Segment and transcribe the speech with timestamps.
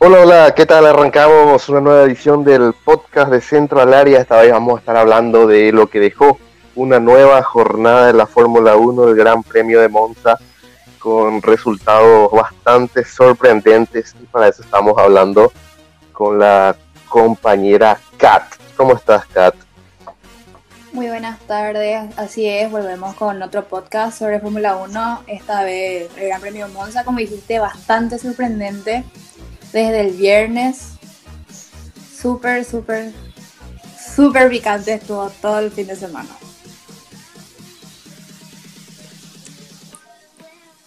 [0.00, 0.86] Hola, hola, ¿qué tal?
[0.86, 4.20] Arrancamos una nueva edición del podcast de Centro al Área.
[4.20, 6.38] Esta vez vamos a estar hablando de lo que dejó
[6.76, 10.38] una nueva jornada de la Fórmula 1 del Gran Premio de Monza
[11.00, 15.52] con resultados bastante sorprendentes y para eso estamos hablando
[16.12, 16.76] con la
[17.08, 18.44] compañera Kat.
[18.76, 19.56] ¿Cómo estás, Kat?
[20.92, 26.28] Muy buenas tardes, así es, volvemos con otro podcast sobre Fórmula 1, esta vez el
[26.28, 29.04] Gran Premio de Monza, como dijiste, bastante sorprendente
[29.72, 30.92] desde el viernes,
[32.20, 33.12] súper, súper,
[34.14, 36.30] súper picante estuvo todo el fin de semana.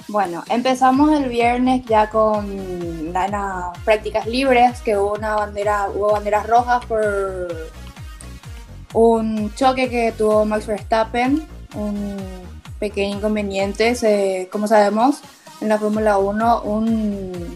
[0.07, 6.47] Bueno, empezamos el viernes ya con las prácticas libres, que hubo una bandera, hubo banderas
[6.47, 7.71] rojas por
[8.93, 12.17] un choque que tuvo Max Verstappen, un
[12.77, 15.21] pequeño inconveniente, como sabemos,
[15.61, 17.55] en la Fórmula 1, un,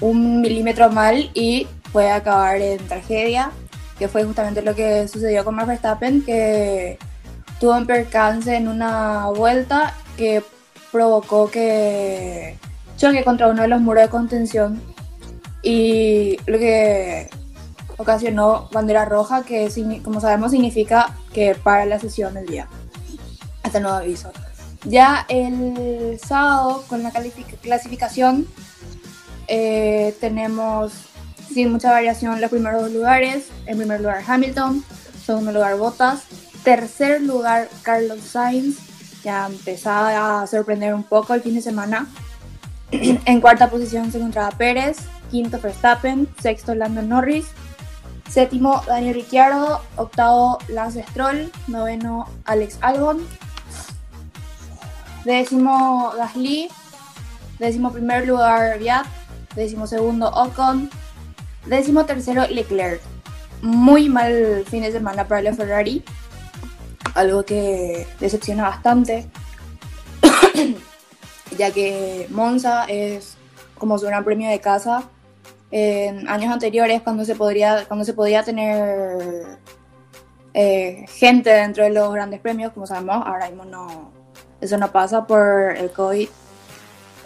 [0.00, 3.50] un milímetro mal y puede acabar en tragedia,
[3.98, 6.98] que fue justamente lo que sucedió con Max Verstappen, que
[7.60, 10.42] tuvo un percance en una vuelta que
[10.90, 12.56] provocó que
[12.96, 14.80] choque contra uno de los muros de contención
[15.62, 17.30] y lo que
[17.96, 19.68] ocasionó bandera roja, que
[20.02, 22.68] como sabemos significa que para la sesión del día.
[23.62, 24.30] Hasta nuevo aviso.
[24.84, 28.46] Ya el sábado con la clasificación
[29.48, 30.92] eh, tenemos
[31.52, 33.48] sin mucha variación los primeros lugares.
[33.66, 34.84] En primer lugar Hamilton,
[35.24, 36.24] segundo lugar Bottas,
[36.64, 38.78] tercer lugar Carlos Sainz,
[39.22, 42.06] ya empezaba a sorprender un poco el fin de semana.
[42.90, 44.98] en cuarta posición se encontraba Pérez,
[45.30, 47.46] quinto Verstappen, sexto Lando Norris,
[48.28, 53.26] séptimo Daniel Ricciardo, octavo Lance Stroll, noveno Alex Albon,
[55.24, 56.68] décimo Gasly,
[57.58, 59.06] décimo primer lugar Viat,
[59.56, 60.90] décimo segundo Ocon,
[61.66, 63.00] décimo tercero Leclerc.
[63.62, 66.04] Muy mal fin de semana para el Ferrari
[67.14, 69.26] algo que decepciona bastante,
[71.56, 73.36] ya que Monza es
[73.78, 75.04] como su gran premio de casa.
[75.70, 79.58] En años anteriores, cuando se, podría, cuando se podía tener
[80.52, 84.12] eh, gente dentro de los grandes premios, como sabemos, ahora mismo no,
[84.60, 86.28] eso no pasa por el COVID.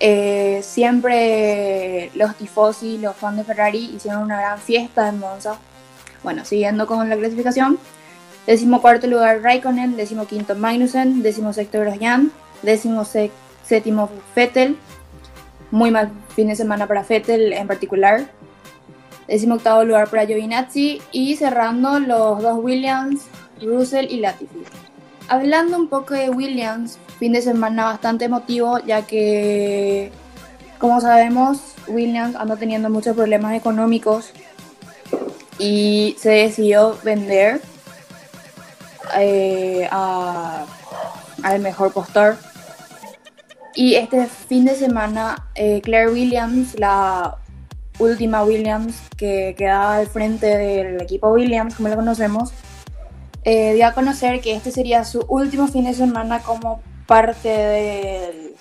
[0.01, 5.59] Eh, siempre los tifosi, los fans de Ferrari hicieron una gran fiesta en Monza.
[6.23, 7.79] Bueno, siguiendo con la clasificación,
[8.49, 12.33] Décimo cuarto lugar Raikkonen, décimo quinto Magnussen, décimo sexto Grosjean,
[12.63, 14.79] décimo séptimo Vettel,
[15.71, 18.27] muy mal fin de semana para Vettel en particular.
[19.27, 23.27] Décimo octavo lugar para Giovinazzi y cerrando los dos Williams,
[23.61, 24.65] Russell y Latifi.
[25.29, 30.11] Hablando un poco de Williams, fin de semana bastante emotivo ya que,
[30.79, 34.31] como sabemos, Williams anda teniendo muchos problemas económicos
[35.59, 37.61] y se decidió vender
[39.19, 42.39] eh, al mejor postor.
[43.75, 47.37] Y este fin de semana, eh, Claire Williams, la
[47.99, 52.53] última Williams que quedaba al frente del equipo Williams, como lo conocemos,
[53.45, 58.55] eh, a conocer que este sería su último fin de semana como parte de,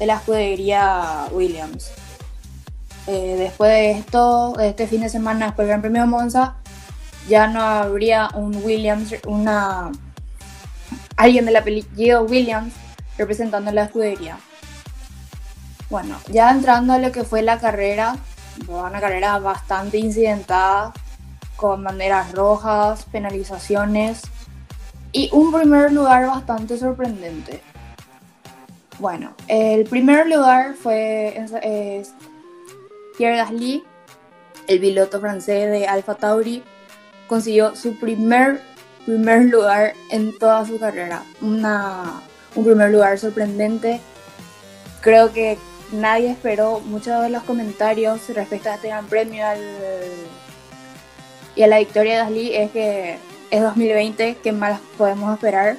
[0.00, 1.92] la escudería Williams.
[3.06, 6.56] después de esto, de este fin de semana, después del Gran Premio Monza,
[7.28, 9.92] ya no habría un Williams, una
[11.16, 12.72] alguien del apellido Williams
[13.16, 14.38] representando la escudería.
[15.90, 18.16] Bueno, ya entrando a lo que fue la carrera,
[18.68, 20.92] una carrera bastante incidentada,
[21.56, 24.22] con banderas rojas, penalizaciones
[25.12, 27.60] y un primer lugar bastante sorprendente.
[28.98, 31.44] Bueno, el primer lugar fue
[33.16, 33.84] Pierre Gasly,
[34.66, 36.62] el piloto francés de Alfa Tauri,
[37.26, 38.60] consiguió su primer,
[39.04, 41.22] primer lugar en toda su carrera.
[41.40, 42.22] Una,
[42.54, 44.00] un primer lugar sorprendente.
[45.00, 45.58] Creo que
[45.92, 49.44] nadie esperó muchos de los comentarios respecto a este gran premio
[51.56, 53.18] y a la victoria de Gasly es que
[53.50, 55.76] es 2020, ¿qué más podemos esperar?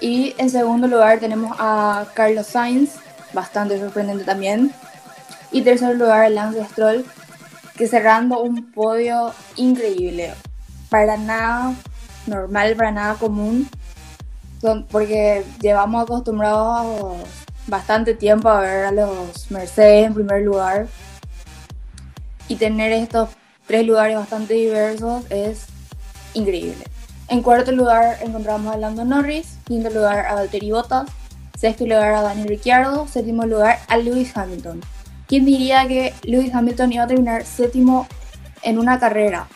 [0.00, 2.96] Y en segundo lugar tenemos a Carlos Sainz,
[3.32, 4.72] bastante sorprendente también.
[5.52, 7.04] Y tercer lugar Lance Stroll,
[7.76, 10.34] que cerrando un podio increíble,
[10.90, 11.74] para nada
[12.26, 13.68] normal, para nada común,
[14.90, 17.18] porque llevamos acostumbrados
[17.66, 20.86] bastante tiempo a ver a los Mercedes en primer lugar
[22.48, 23.28] y tener estos
[23.66, 25.66] tres lugares bastante diversos es
[26.34, 26.84] increíble.
[27.28, 31.10] En cuarto lugar encontramos a Lando Norris, quinto lugar a Valtteri Bottas,
[31.58, 34.80] sexto lugar a Daniel Ricciardo, séptimo lugar a Lewis Hamilton.
[35.26, 38.06] ¿Quién diría que Lewis Hamilton iba a terminar séptimo
[38.62, 39.48] en una carrera?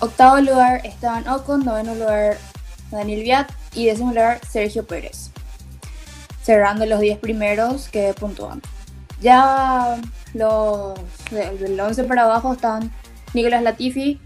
[0.00, 2.38] Octavo lugar Esteban Ocon, noveno lugar
[2.90, 5.30] Daniel Viat y décimo lugar Sergio Pérez.
[6.42, 8.62] Cerrando los 10 primeros que puntúan.
[9.20, 9.98] Ya
[10.34, 10.98] los
[11.30, 12.90] del 11 para abajo están
[13.34, 14.20] Nicolas Latifi,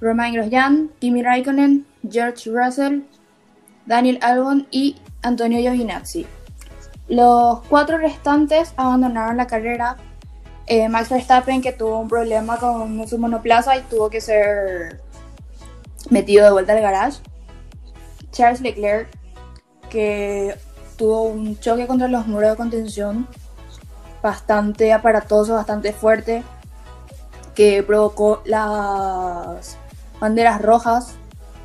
[0.00, 3.02] Romain Grosjean, Kimi Raikkonen, George Russell,
[3.86, 6.26] Daniel Albon y Antonio Giovinazzi.
[7.08, 9.96] Los cuatro restantes abandonaron la carrera.
[10.66, 15.02] Eh, Max Verstappen, que tuvo un problema con su monoplaza y tuvo que ser
[16.10, 17.20] metido de vuelta al garage.
[18.32, 19.08] Charles Leclerc,
[19.90, 20.56] que
[20.96, 23.28] tuvo un choque contra los muros de contención
[24.24, 26.42] bastante aparatoso, bastante fuerte,
[27.54, 29.76] que provocó las
[30.18, 31.14] banderas rojas.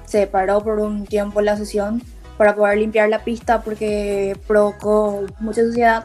[0.06, 2.03] Se paró por un tiempo la sesión
[2.38, 6.03] para poder limpiar la pista porque provocó mucha suciedad.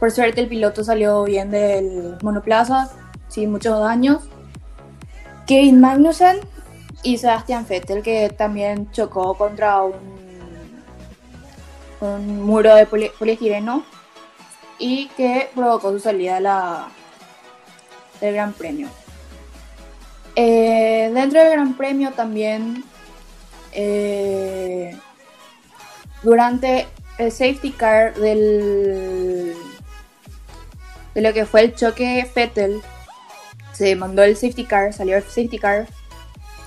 [0.00, 2.88] Por suerte el piloto salió bien del monoplaza,
[3.28, 4.22] sin muchos daños.
[5.46, 6.40] Kevin Magnussen
[7.02, 10.16] y Sebastian Vettel que también chocó contra un,
[12.42, 13.84] muro de poliestireno
[14.78, 16.88] y que provocó su salida la,
[18.20, 18.88] del Gran Premio.
[20.34, 22.84] Eh, dentro del Gran Premio también
[23.72, 24.96] eh,
[26.22, 26.86] durante
[27.18, 29.54] el safety car del
[31.14, 32.82] de lo que fue el choque Fettel
[33.72, 35.86] se mandó el safety car, salió el safety car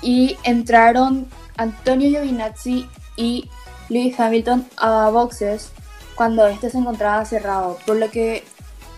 [0.02, 1.28] y entraron
[1.58, 3.50] Antonio Giovinazzi y
[3.90, 5.72] Lewis Hamilton a boxes
[6.20, 8.44] cuando este se encontraba cerrado, por lo que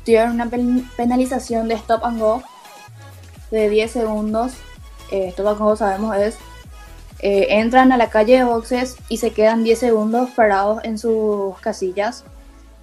[0.03, 0.49] tuvieron una
[0.97, 2.41] penalización de stop and go
[3.51, 4.53] de 10 segundos.
[5.11, 6.39] Eh, stop and go sabemos es
[7.19, 11.59] eh, entran a la calle de boxes y se quedan 10 segundos parados en sus
[11.59, 12.23] casillas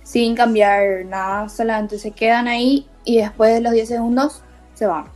[0.05, 4.43] sin cambiar nada, solamente se quedan ahí y después de los 10 segundos
[4.75, 5.07] se van.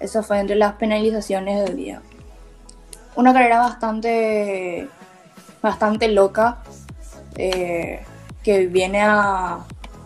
[0.00, 2.00] Eso fue entre las penalizaciones del día.
[3.16, 4.88] Una carrera bastante,
[5.60, 6.62] bastante loca
[7.36, 8.04] eh,
[8.42, 9.58] que viene a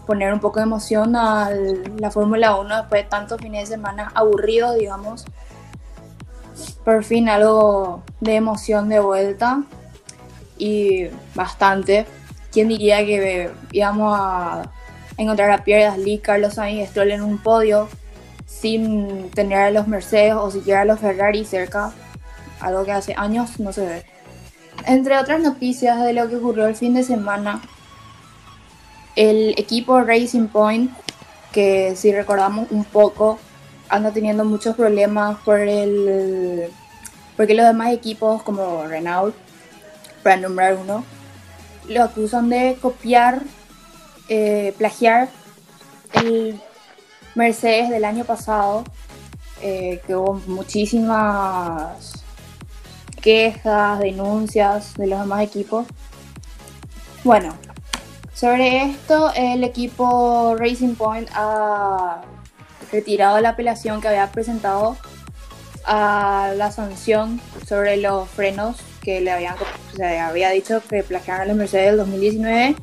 [0.07, 1.51] poner un poco de emoción a
[1.99, 5.25] la Fórmula 1 después de tantos fines de semana aburridos, digamos
[6.85, 9.63] por fin algo de emoción de vuelta
[10.59, 12.07] y bastante.
[12.53, 14.71] ¿Quién diría que íbamos a
[15.17, 17.89] encontrar a Pierre Gasly, Carlos Sainz y Stroll en un podio
[18.47, 21.93] sin tener a los Mercedes o siquiera a los Ferrari cerca?
[22.61, 24.05] Algo que hace años no se ve.
[24.87, 27.61] Entre otras noticias de lo que ocurrió el fin de semana,
[29.17, 30.91] el equipo Racing Point,
[31.53, 33.39] que si recordamos un poco,
[33.89, 36.71] anda teniendo muchos problemas por el
[37.37, 39.35] porque los demás equipos como Renault,
[40.23, 41.07] para nombrar uno,
[41.89, 43.41] lo acusan de copiar,
[44.29, 45.31] eh, plagiar
[46.13, 46.61] el
[47.35, 48.85] Mercedes del año pasado,
[49.63, 52.20] eh, que hubo muchísimas
[53.21, 55.87] quejas, denuncias de los demás equipos.
[57.25, 57.55] Bueno,
[58.35, 62.23] sobre esto el equipo Racing Point ha
[62.91, 64.97] retirado la apelación que había presentado
[65.85, 69.57] a la sanción sobre los frenos que le habían
[70.23, 72.77] había dicho que plagiaron a los Mercedes del 2019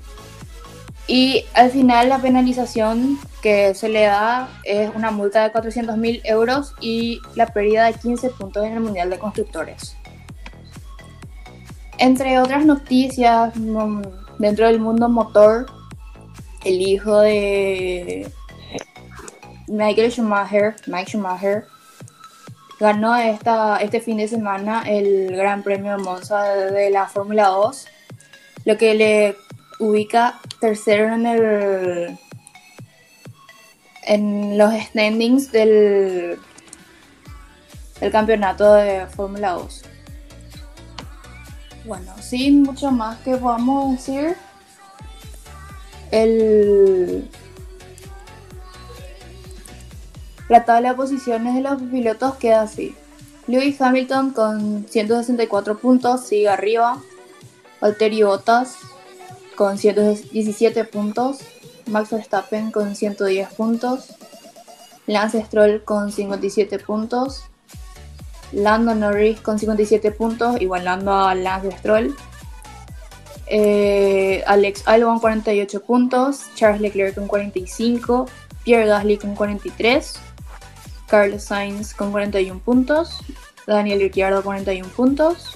[1.07, 6.21] y al final la penalización que se le da es una multa de 400 mil
[6.25, 9.95] euros y la pérdida de 15 puntos en el Mundial de Constructores.
[11.97, 13.53] Entre otras noticias
[14.37, 15.65] dentro del mundo motor,
[16.63, 18.31] el hijo de
[19.67, 21.65] Michael Schumacher, Mike Schumacher,
[22.79, 27.87] ganó esta, este fin de semana el Gran Premio de Monza de la Fórmula 2,
[28.65, 29.35] lo que le
[29.79, 32.19] ubica tercero en el
[34.03, 36.39] en los standings del,
[37.99, 39.83] del campeonato de Fórmula 2.
[41.87, 44.35] Bueno, sin mucho más que podamos decir,
[46.11, 47.29] el
[50.49, 52.95] La tabla de posiciones de los pilotos queda así.
[53.47, 57.01] Lewis Hamilton con 164 puntos sigue arriba.
[57.81, 58.75] Valtteri Bottas
[59.55, 61.39] con 117 puntos.
[61.85, 64.13] Max Verstappen con 110 puntos.
[65.05, 67.43] Lance Stroll con 57 puntos.
[68.51, 72.15] Lando Norris con 57 puntos, igualando a Lance Stroll.
[73.47, 76.45] Eh, Alex Albon 48 puntos.
[76.55, 78.25] Charles Leclerc con 45.
[78.63, 80.19] Pierre Gasly con 43.
[81.07, 83.19] Carlos Sainz con 41 puntos,
[83.65, 85.53] Daniel Ricciardo 41 puntos,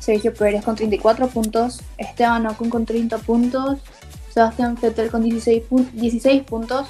[0.00, 3.78] Sergio Pérez con 34 puntos, Esteban Ocon con 30 puntos,
[4.30, 6.88] Sebastian Vettel con 16, 16 puntos,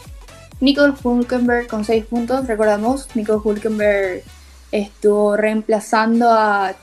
[0.61, 2.47] Nico Hulkenberg con 6 puntos.
[2.47, 4.25] Recordamos, Nico Hulkenberg
[4.73, 6.75] estuvo reemplazando a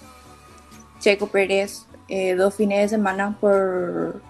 [1.00, 4.22] Checo Pérez eh, dos fines de semana por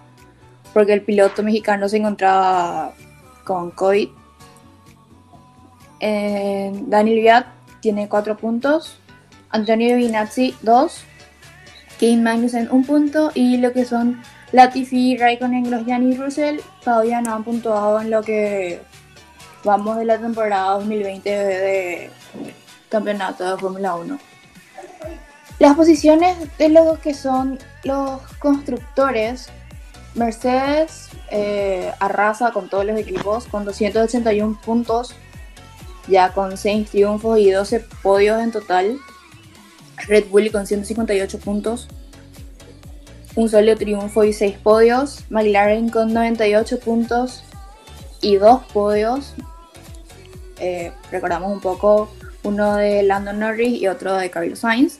[0.72, 2.92] porque el piloto mexicano se encontraba
[3.44, 4.10] con COVID.
[6.00, 7.46] Eh, Daniel Viat
[7.80, 8.98] tiene 4 puntos,
[9.48, 11.04] Antonio Vinazzi 2,
[11.98, 14.20] Kane Magnussen 1 punto y lo que son
[14.52, 18.82] Latifi, Raikkonen, Grosjean y Russell todavía no han puntuado en lo que
[19.64, 22.10] vamos de la temporada 2020 de
[22.88, 24.18] campeonato de Fórmula 1.
[25.58, 29.50] Las posiciones de los que son los constructores
[30.16, 35.14] Mercedes eh, arrasa con todos los equipos con 281 puntos,
[36.08, 38.98] ya con 6 triunfos y 12 podios en total.
[40.08, 41.88] Red Bull con 158 puntos,
[43.34, 45.24] un solo triunfo y 6 podios.
[45.28, 47.44] McLaren con 98 puntos
[48.22, 49.34] y 2 podios.
[50.58, 52.08] Eh, recordamos un poco
[52.46, 54.98] uno de Landon Norris y otro de Carlos Sainz.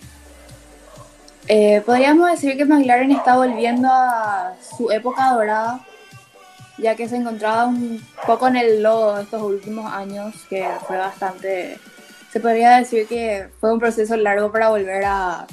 [1.49, 5.81] Eh, podríamos decir que McLaren está volviendo a su época dorada,
[6.77, 11.79] ya que se encontraba un poco en el lodo estos últimos años, que fue bastante...
[12.33, 15.47] Se podría decir que fue un proceso largo para volver a,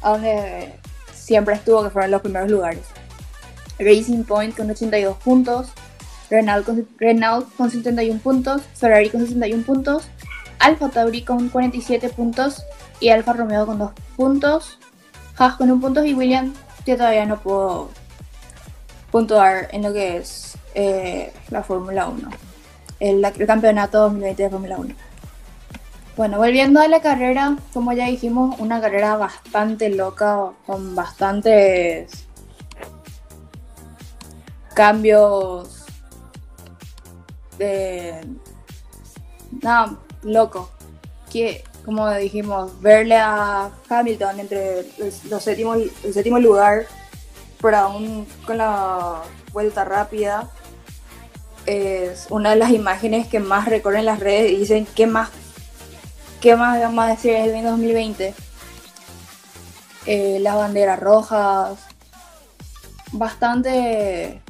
[0.00, 0.72] a donde
[1.12, 2.84] siempre estuvo, que fueron los primeros lugares.
[3.78, 5.72] Racing Point con 82 puntos,
[6.30, 10.08] Renault con, Renault con 71 puntos, Ferrari con 61 puntos,
[10.64, 12.64] Alfa Tauri con 47 puntos
[12.98, 14.78] y Alfa Romeo con 2 puntos,
[15.36, 16.54] Haas con un punto y William
[16.86, 17.90] yo todavía no puedo
[19.10, 22.30] puntuar en lo que es eh, la Fórmula 1,
[23.00, 24.94] el, el, campeonato 2020 de Fórmula 1.
[26.16, 32.26] Bueno, volviendo a la carrera, como ya dijimos, una carrera bastante loca, con bastantes
[34.74, 35.84] cambios
[37.58, 38.26] de...
[39.60, 40.70] Nada, loco.
[41.30, 46.86] Que como dijimos, verle a Hamilton entre los, séptimos, el séptimo lugar,
[47.60, 50.50] pero aún con la vuelta rápida,
[51.66, 55.30] es una de las imágenes que más recorren las redes y dicen qué más,
[56.40, 58.34] qué más vamos a decir el 2020.
[60.06, 61.78] Eh, las banderas rojas,
[63.12, 64.42] bastante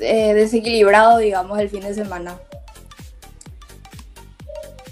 [0.00, 2.38] eh, desequilibrado, digamos, el fin de semana.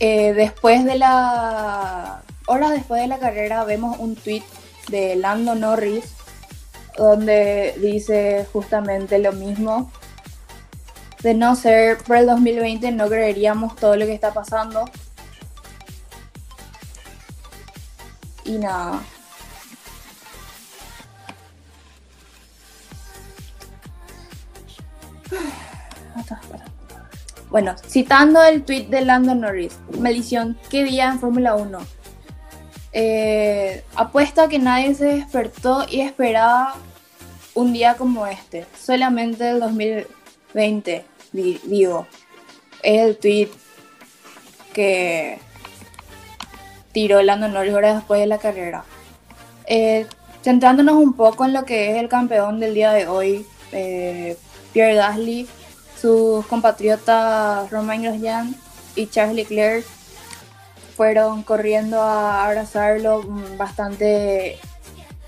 [0.01, 2.23] Eh, después de la.
[2.47, 4.45] Horas después de la carrera, vemos un tweet
[4.89, 6.15] de Lando Norris
[6.99, 9.91] donde dice justamente lo mismo.
[11.23, 14.85] De no ser por el 2020, no creeríamos todo lo que está pasando.
[18.45, 19.01] Y nada.
[27.51, 31.79] Bueno, citando el tweet de Lando Norris, maldición, qué día en Fórmula 1.
[32.93, 36.75] Eh, apuesto a que nadie se despertó y esperaba
[37.55, 38.67] un día como este.
[38.79, 42.07] Solamente el 2020, digo.
[42.83, 43.51] Es el tweet
[44.73, 45.39] que
[46.93, 48.85] tiró Lando Norris horas después de la carrera.
[49.67, 50.07] Eh,
[50.43, 54.37] centrándonos un poco en lo que es el campeón del día de hoy, eh,
[54.73, 55.49] Pierre Gasly
[56.01, 58.55] sus compatriotas Romain Grosjean
[58.99, 59.85] y Charles Leclerc
[60.97, 64.59] fueron corriendo a abrazarlo mm, bastante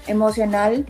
[0.07, 0.87] emocional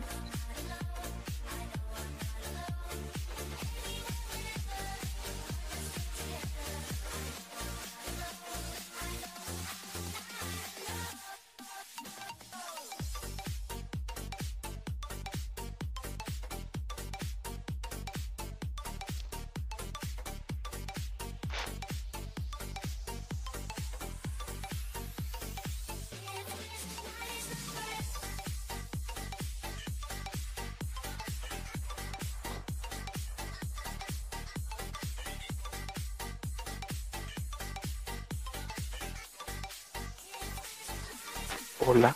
[41.87, 42.15] Hola.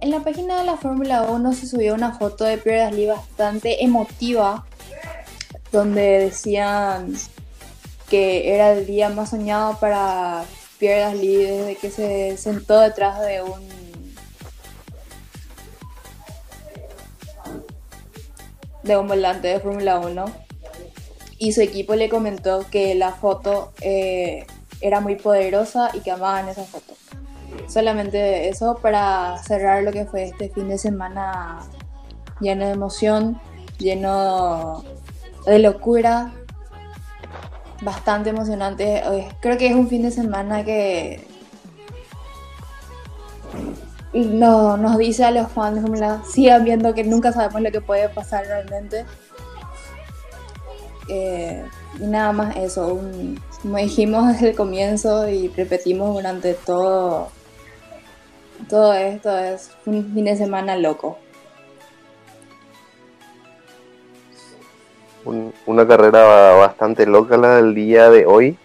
[0.00, 3.84] En la página de la Fórmula 1 se subió una foto de Pierre Gasly bastante
[3.84, 4.64] emotiva,
[5.70, 7.14] donde decían
[8.08, 10.44] que era el día más soñado para
[10.78, 13.78] Pierre Gasly desde que se sentó detrás de un
[18.82, 20.24] de un volante de Fórmula 1
[21.38, 24.46] y su equipo le comentó que la foto eh,
[24.80, 26.94] era muy poderosa y que amaban esa foto.
[27.68, 31.60] Solamente eso para cerrar lo que fue este fin de semana
[32.40, 33.40] lleno de emoción,
[33.78, 34.84] lleno
[35.46, 36.32] de locura,
[37.82, 39.02] bastante emocionante.
[39.40, 41.26] Creo que es un fin de semana que
[44.12, 47.80] no, nos dice a los fans de Fórmula sigan viendo que nunca sabemos lo que
[47.80, 49.04] puede pasar realmente.
[51.08, 51.64] Eh,
[51.98, 53.00] y nada más eso,
[53.62, 57.28] como dijimos desde el comienzo y repetimos durante todo,
[58.68, 61.18] todo esto, es un fin de semana loco.
[65.66, 68.58] Una carrera bastante loca la del día de hoy.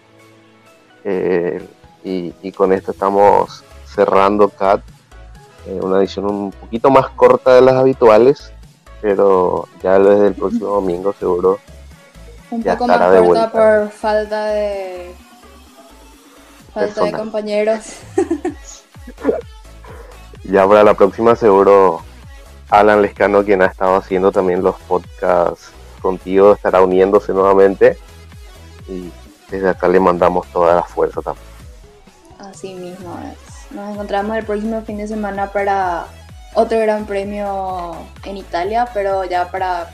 [1.04, 1.66] Eh,
[2.02, 4.80] y, y, con esto estamos cerrando CAT
[5.66, 8.52] eh, una edición un poquito más corta de las habituales,
[9.00, 11.58] pero ya desde el próximo domingo seguro.
[12.50, 15.14] Un poco más corta por falta de
[16.72, 18.00] falta de compañeros.
[20.44, 22.02] ya para la próxima seguro
[22.68, 25.70] Alan Lescano, quien ha estado haciendo también los podcasts
[26.04, 27.98] contigo, estará uniéndose nuevamente
[28.86, 29.10] y
[29.50, 31.46] desde acá le mandamos toda la fuerza también.
[32.38, 33.72] Así mismo es.
[33.72, 36.04] Nos encontramos el próximo fin de semana para
[36.52, 39.88] otro gran premio en Italia, pero ya para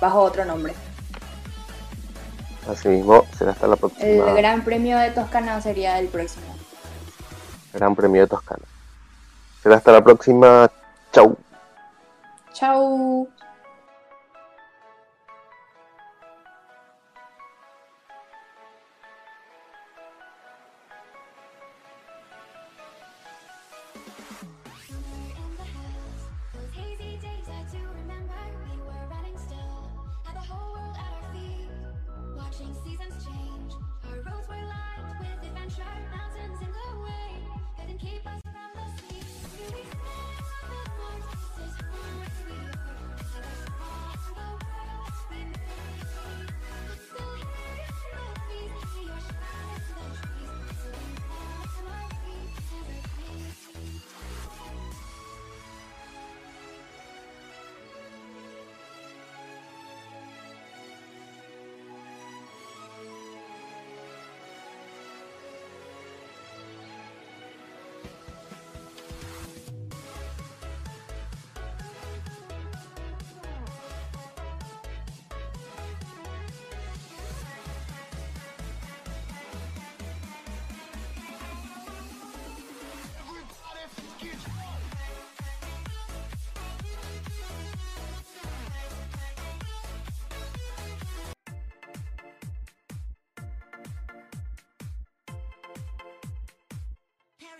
[0.00, 0.74] bajo otro nombre.
[2.70, 4.06] Así mismo, será hasta la próxima.
[4.06, 6.46] El Gran Premio de Toscana sería el próximo.
[7.72, 8.64] Gran Premio de Toscana.
[9.62, 10.70] Será hasta la próxima.
[11.12, 11.36] Chau.
[12.52, 13.28] Chau.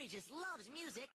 [0.08, 1.07] Just loves music.